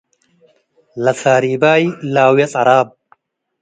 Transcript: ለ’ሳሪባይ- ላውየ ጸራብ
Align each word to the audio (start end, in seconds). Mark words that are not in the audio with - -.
ለ’ሳሪባይ- 1.03 1.83
ላውየ 2.13 2.43
ጸራብ 2.53 2.87